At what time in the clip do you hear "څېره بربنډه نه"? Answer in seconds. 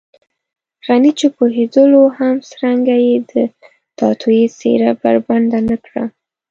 4.59-5.77